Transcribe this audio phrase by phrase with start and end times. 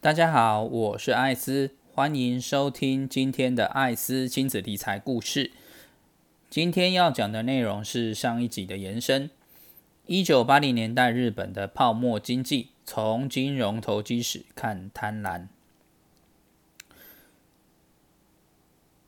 [0.00, 5.50] 大家好，我是艾斯，欢迎收听今天的艾斯亲子理财故事。
[6.48, 9.28] 今天要讲的内容是上一集的延伸。
[10.06, 15.48] 一九八零年代日本的泡沫经济，从金融投机史看贪婪。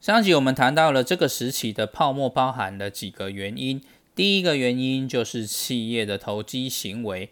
[0.00, 3.80] 上集我们谈到了这个时期的泡沫包含了几个原因。
[4.16, 7.30] 第一个原因就是企业的投机行为。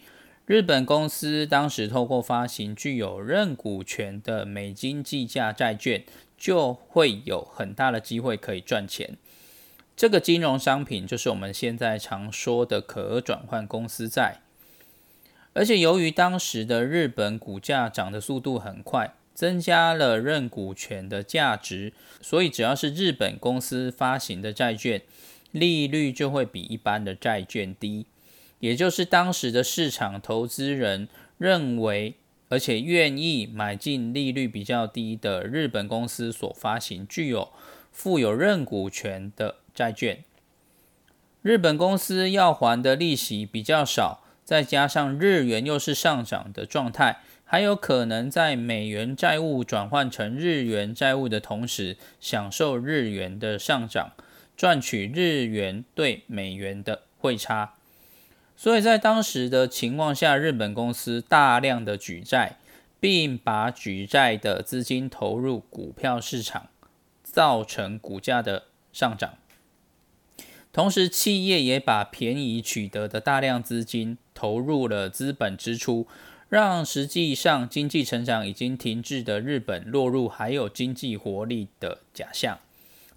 [0.51, 6.03] 日本公司当时透过发行具有认股权的美金计价债券，
[6.37, 9.17] 就会有很大的机会可以赚钱。
[9.97, 14.41] 这个金融商品就是我们现在常说的可转换公司债。
[15.53, 19.15] 而且由于当时的日本股价涨的速度很快。
[19.33, 25.01] 增加了认股权的价值，所以只要是日本公司发行的债券，
[25.53, 28.05] 利率就会比一般的债券低。
[28.61, 32.15] 也就是当时的市场投资人认为，
[32.49, 37.51] 而且愿意买进利率比较低的日本公司所发行具有
[37.91, 40.23] 富有认股权的债券。
[41.43, 47.21] 日本公司要还的利息比较少，再加上日元又是上涨的状态。
[47.45, 54.13] 还有可能在美元债务转换成日元债务的同时，享受日元的上涨，
[54.57, 57.75] 赚取日元对美元的汇差。
[58.63, 62.59] 所以在当时的情况下，日本公司大量的举债，
[63.01, 66.69] 并把举债的资金投入股票市场，
[67.23, 69.39] 造成股价的上涨。
[70.75, 76.07] 同时，企业也把便宜取得的大量资金投入了资本支出。
[76.51, 82.59] 让实际上经济成长已经停滞的日本落入还有经济活力的假象，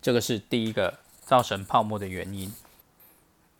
[0.01, 2.49] 这个是第一个造成泡沫的原因。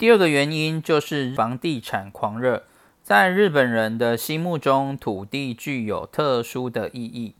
[0.03, 2.63] 第二个原因就是房地产狂热，
[3.01, 7.35] 在日本人的心目中，土地具有特殊的意义。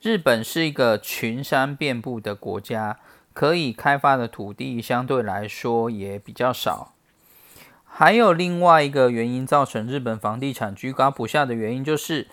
[0.00, 3.00] 日本是一个群山遍布的国家，
[3.32, 6.94] 可以开发的土地相对来说也比较少。
[7.84, 12.28] 还有另外一个原因造成日本房地产居高不下的原因，就是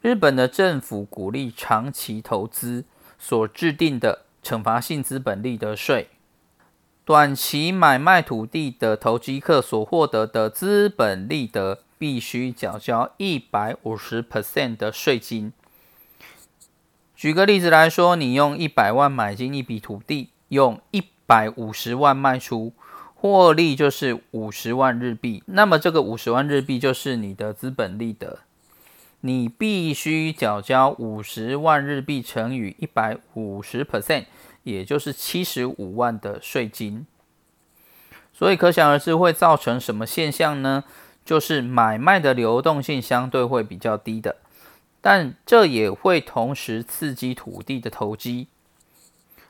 [0.00, 2.84] 日本的政府鼓励长期投资
[3.16, 6.08] 所制定的惩罚性资本利得税，
[7.04, 15.52] 短期买卖土地的投机客所获得的资本利得必须缴交一百五十 percent 的税金。
[17.14, 22.72] 举个例子来说，你用一百万买进一笔土地，用一百五十万卖出。
[23.14, 28.40] 获利就是五十万日币，那么这个五十万日币就是你的资本利得，
[29.22, 34.26] 你必须缴交五十万日币乘以一百五十 percent，
[34.62, 37.06] 也就是七十五万的税金。
[38.32, 40.84] 所以可想而知会造成什么现象呢？
[41.24, 44.36] 就是买卖的流动性相对会比较低的，
[45.00, 48.48] 但这也会同时刺激土地的投机。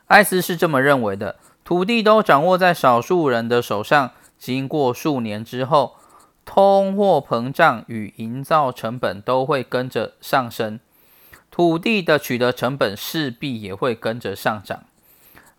[0.05, 1.37] 艾斯是这么认为的。
[1.63, 5.95] 土地都掌握在少数人的手上，经过数年之后，
[6.45, 10.79] 通货膨胀与营造成本都会跟着上升，
[11.49, 14.83] 土地的取得成本势必也会跟着上涨。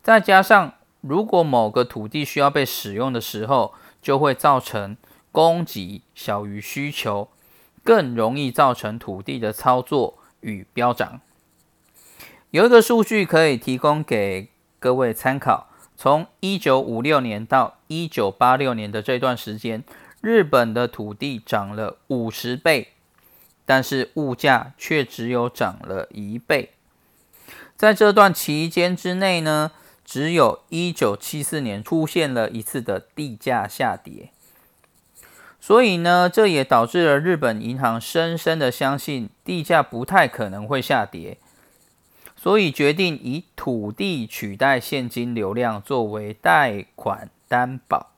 [0.03, 4.97] 再加上，如果某个土地需要被使用的时候，就会造成
[5.33, 7.29] 供给小于需求，
[7.83, 11.21] 更容易造成土地的操作与飙涨。
[12.51, 15.69] 有一个数据可以提供给各位参考。
[15.97, 19.85] 从一九五六年到一九八六年的这段时间，
[20.25, 22.93] 日本的土地涨了五十倍，
[23.67, 26.71] 但是物价却只有涨了一倍。
[27.77, 34.31] 在这段期间之内呢，只有一九七四年出现了一次的地价下跌。
[35.61, 41.37] 所以呢，这也导致了日本银行深深的相信地价不太可能会下跌。
[42.35, 48.14] 所以决定以土地取代现金流量作为贷款担保。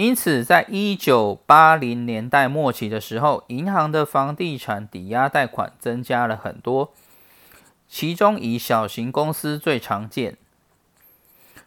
[0.00, 6.94] 因此，在一九八零年代末期的时候，银行的房地产抵押贷款增加了很多，
[7.86, 10.38] 其中以小型公司最常见。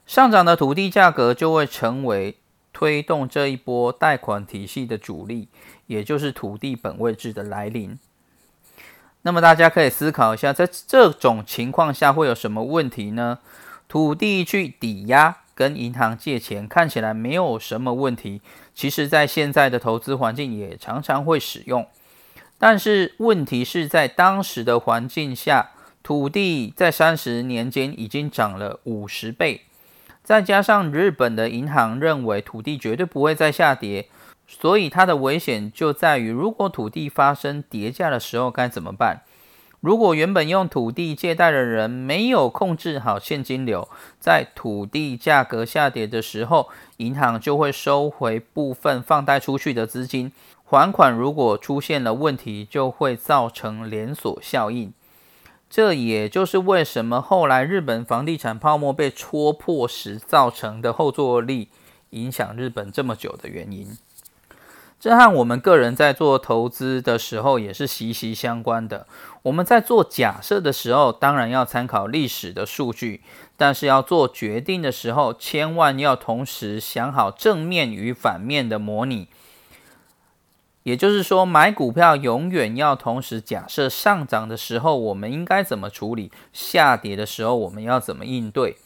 [0.08, 2.40] 上涨的土地价格就会成为
[2.74, 5.48] 推动这一波贷款体系的主力，
[5.86, 8.00] 也就是土地本位制的来临。
[9.22, 13.38] 那么大家可以思考一下，在这种情况下会有什么问题呢？
[13.88, 18.42] 土地去抵押跟银行借钱看起来没有什么问题，
[18.74, 21.88] 其实在现在的投资环境也常常会使用。
[22.58, 25.72] 但是问题是在当时的环境下，
[26.02, 29.62] 土地在三十年间已经涨了五十倍，
[30.24, 34.08] 再加上日本的银行认为土地绝对不会再下跌，
[34.48, 39.22] 所以它的危险就在于，如果土地发生跌价的时候该怎么办？
[39.84, 50.32] 如果原本用土地借贷的人没有控制好现金流，在土地价格下跌的时候，银行就会收回部分放贷出去的资金，
[50.64, 54.94] 还款如果出现了问题，就会造成连锁效应。
[55.70, 61.68] 这也就是为什么后来日本房地产泡沫被戳破时造成的后坐力
[62.12, 63.98] 影响日本这么久的原因。
[65.04, 69.06] 这和我们个人在做投资的时候也是息息相关的。
[69.42, 73.22] 我们在做假设的时候，当然要参考历史的数据，
[73.58, 79.28] 但是要做决定的时候，千万要同时想好正面与反面的模拟。
[80.84, 88.78] 也就是说，买股票永远要同时假设上涨的时候我们应该怎么处理，下跌的时候我们要怎么应对，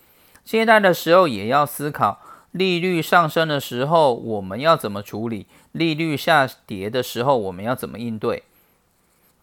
[0.44, 2.22] 借贷的时候也要思考。
[2.57, 5.45] 利率上升的时候，我们要怎么处理？
[5.71, 8.44] 利率下跌的时候，我们要怎么应对？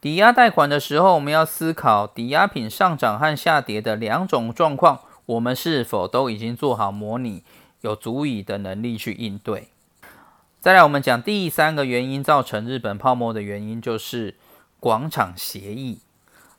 [0.01, 7.43] 抵押贷款的时候，我们要思考抵押品上涨和下跌的两种状况，我们是否都已经做好模拟，
[7.81, 9.69] 有足以的能力去应对？
[10.61, 14.35] 再来，我们讲第三个原因造成日本泡沫的原因，就是
[14.81, 16.01] 广场协议。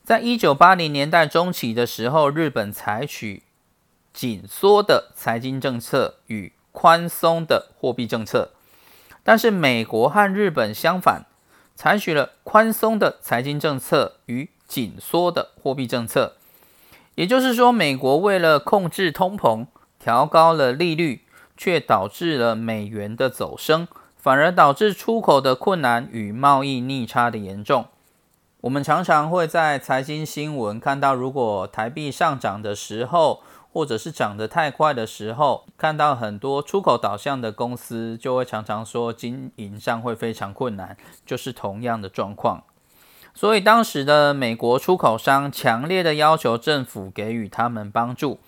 [0.02, 3.42] 在一九八零年代中期的时候，日本采取
[4.16, 8.52] 紧缩的财经政策与宽松的货币政策，
[9.22, 11.26] 但是美国和日本相反，
[11.74, 16.36] 采取了宽松的财经政策与紧缩的货币政策。
[17.16, 19.66] 也就是说，美国为了控制通膨，
[19.98, 21.20] 调高了利率，
[21.54, 23.86] 却导致了美元的走升，
[24.16, 27.84] 反而导致出口的困难与贸易逆差的严重。
[28.62, 33.42] 我们常常会在财经新闻看到，如果台币上涨的时候，
[33.76, 40.96] 或者是涨得太快的时候，看到很多出口导向的公司就会常常说经营上会非常困难，
[41.26, 42.64] 就是同样的状况。
[43.34, 48.38] 所以当时的美国出口商强烈的要求政府给予他们帮助。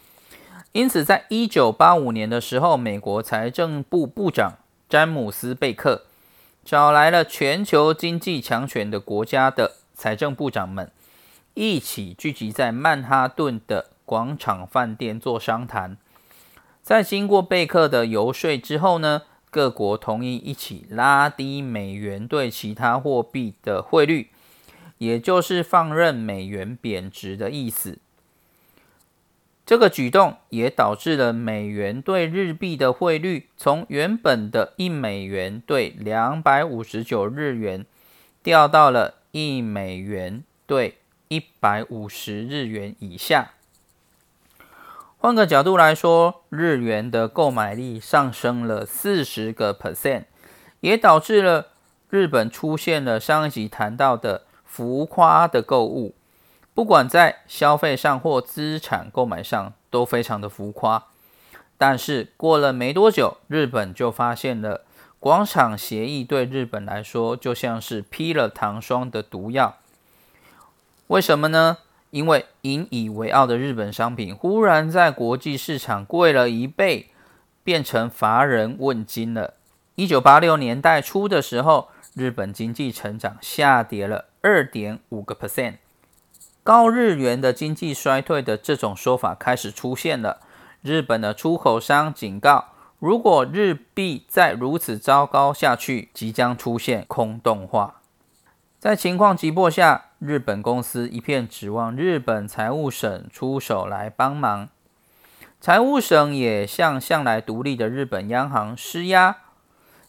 [0.72, 4.54] 因此，在一九八五年的时候，美国财政部部长
[4.88, 6.04] 詹姆斯贝克
[6.64, 10.90] 找来了全球经济强权的国家的财政部长们，
[11.52, 13.90] 一起聚集在曼哈顿的。
[14.08, 15.98] 广场饭店做商谈，
[16.82, 24.30] 在经过贝克的游说之后呢，各国同意一起拉低美元对其他货币的汇率，
[24.96, 27.98] 也就是放任美元贬值的意思。
[29.66, 37.84] 这个举动也导致了美元对日币的汇率从原本的一美元兑两百五十九日元，
[38.42, 40.96] 掉到了一美元兑
[41.28, 43.50] 一百五十日元以下。
[45.20, 50.26] 换个角度来说，日元的购买力上升了四十个 percent，
[50.78, 51.66] 也导致了
[52.08, 56.14] 日本出现了上一集谈到的浮夸的购物，
[56.72, 61.06] 不管在消费上或资产购买上都非常的浮夸。
[61.76, 64.82] 但是过了没多久，日本就发现了
[65.18, 69.78] 广场协议对日本来说就像是披了糖霜的毒药。
[71.08, 71.78] 为什么呢？
[72.10, 77.08] 因为引以为傲的日本商品忽然在国际市场贵了一倍，
[77.62, 79.54] 变成乏人问津了。
[79.94, 85.74] 一九八六年代初的时候，日本经济成长下跌了二点五个 percent，
[86.62, 90.40] 高日元的经济衰退的这种说法开始出现了。
[90.80, 92.66] 日本的出口商警告，
[93.00, 97.97] 如果日币再如此糟糕下去，即将出现空洞化。
[98.78, 104.68] 在情况急迫下，日本公司一片指望日本财务省出手来帮忙。
[105.60, 109.38] 财务省也向向来独立的日本央行施压，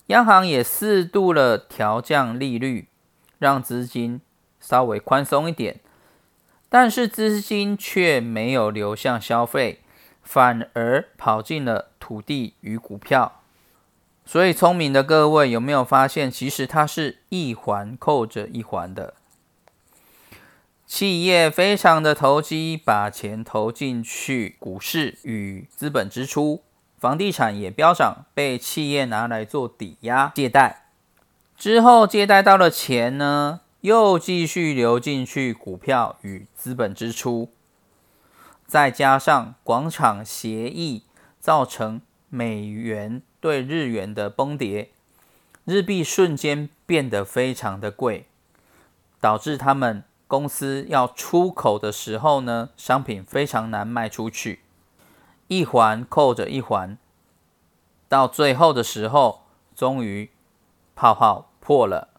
[0.07, 2.87] 央行也适度了调降利率，
[3.39, 4.21] 让资金
[4.59, 5.79] 稍微宽松一点。
[6.69, 9.79] 但是资金却没有流向消费，
[10.21, 13.38] 反而跑进了土地与股票。
[14.31, 19.15] 所以，聪明的各位有没有发现，其实它是一环扣着一环的。
[20.85, 26.61] 企业非常的投机，把钱投进去股市与资本支出，
[26.99, 30.91] 房地产也飙涨，被企业拿来做抵押借贷。
[31.57, 37.51] 之后借贷到了钱呢，又继续流进去股票与资本支出，
[38.67, 41.05] 再加上广场协议，
[41.39, 43.23] 造成美元。
[43.41, 44.89] 对日元的崩跌，
[45.65, 48.25] 日币瞬间变得非常的贵，
[49.21, 54.61] 导致他们公司要出口的时候呢，商品非常难卖出去，
[55.47, 56.97] 一环扣着一环，
[58.07, 59.43] 到最后的时候，
[59.75, 60.29] 终于
[60.95, 62.09] 泡泡破了，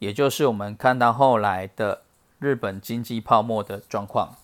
[0.00, 2.02] 也就是我们看到后来的
[2.38, 4.36] 日本经济泡沫的状况。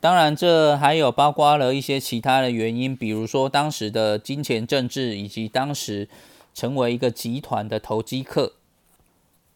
[0.00, 6.08] 当然，这还有包括了一些其他的原因，比如说当时的金钱政治，以及当时
[6.54, 8.52] 成为一个集团的投机客。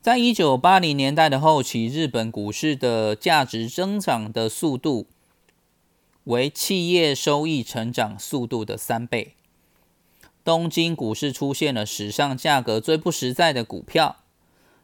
[0.01, 5.07] 在一九八零年代的后期，日本股市的价值增长的速度
[6.25, 9.35] 为企业收益成长速度的三倍。
[10.45, 14.17] 东京股市出现了史上价格最不实在的股票，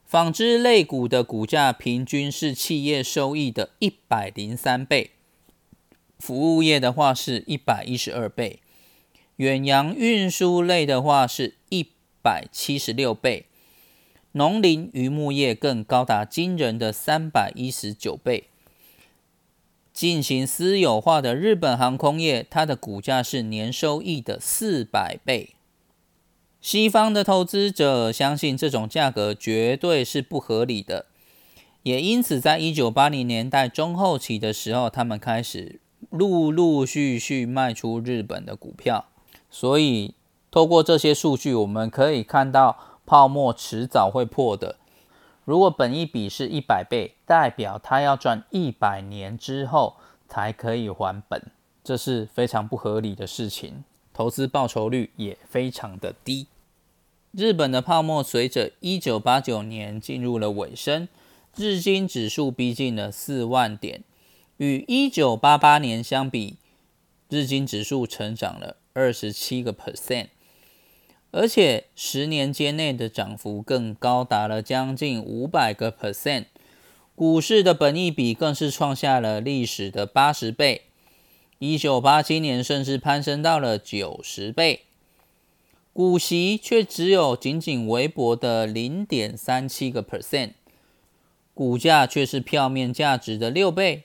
[0.06, 5.10] 纺织类股的股价平均是企业收益的一百零三倍。
[6.18, 8.60] 服务业的话是一百一十二倍，
[9.36, 11.86] 远洋运输类的话是一
[12.20, 13.46] 百七十六倍，
[14.32, 18.44] 农林渔牧业更高达惊人的三百一十九倍。
[19.92, 25.54] 进行私有化的日本航空业，它的股价是年收益的四百倍。
[26.60, 31.06] 西方的投资者相信这种价格绝对是不合理的，
[31.84, 35.80] 也因此在一九八零年代中后期的时候，他们开始。
[36.10, 39.06] 陆陆续续卖出日本的股票，
[39.50, 40.14] 所以
[40.50, 44.76] 透过这些数据，我们可以看到泡沫迟早会破的。
[45.44, 49.96] 如果本一笔是一百倍，代表它要赚一百年之后
[50.28, 51.50] 才可以还本，
[51.82, 56.46] 这是非常不合理的事情，投资报酬率也非常的低。
[57.32, 61.08] 日本的泡沫随着一九八九年进入了尾声，
[61.56, 64.02] 日经指数逼近了四万点。
[64.58, 66.56] 与一九八八年相比，
[67.28, 70.26] 日经指数成长了二十七个 percent，
[71.30, 76.46] 而且十年间内的涨幅更高达了将近五百个 percent。
[77.14, 80.82] 股市的本益比更是创下了历史的八十倍，
[81.60, 84.86] 一九八七年甚至攀升到了九十倍，
[85.92, 90.54] 股息却只有仅仅微薄的零点三七个 percent，
[91.54, 94.02] 股价却是票面价值的六倍。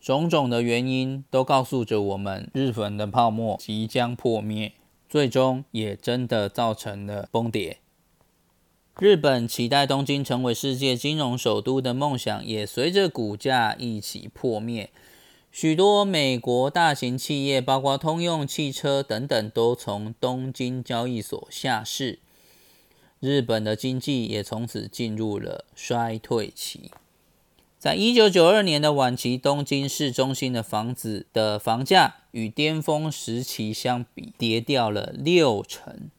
[0.00, 4.72] 种种的原因都告诉着我们，日本的泡沫即将破灭，
[5.08, 7.78] 最终也真的造成了崩跌。
[9.00, 14.90] 日本期待东京成为世界金融首都的梦想，也随着股价一起破灭。
[15.50, 22.18] 许多美国大型企业，包括通用汽车等等，都从东京交易所下市。
[23.20, 26.90] 日本的经济也从此进入了衰退期。
[27.78, 36.10] 在一九九二年的晚期，东京市中心的房子的房价与巅峰时期相比跌掉了六成，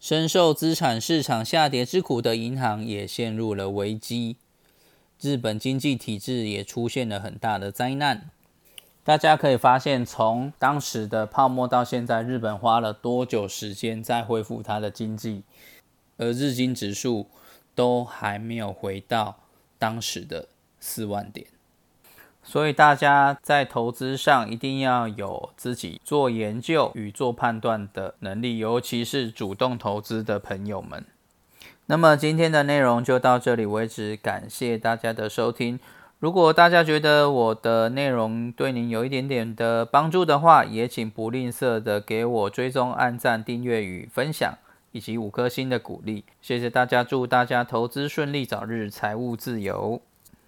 [0.00, 4.38] 深受资产市场下跌之苦的银行也陷入了危机，
[5.20, 8.30] 日本经济体制也出现了很大的灾难。
[9.02, 15.42] 大家可以发现，从当时的泡沫到现在，日本花了多久时间在恢复它的经济，
[16.16, 17.26] 而日经指数
[17.74, 19.36] 都还没有回到
[19.78, 20.48] 当时的。
[20.86, 21.46] 四万点，
[22.42, 31.06] 所以大家在投资上一定要有自己做研究与做判断的能力，尤其是主动投资的朋友们。
[31.86, 35.80] 那么今天的内容就到这里为止，感谢大家的收听。
[36.18, 44.54] 如果大家觉得我的内容对您有一点点的帮助的话，也请不吝啬的给我追踪、按赞、订阅与分享，
[44.92, 46.24] 以及五颗星的鼓励。
[46.42, 50.02] 谢谢大家，祝大家投资顺利，早日财务自由。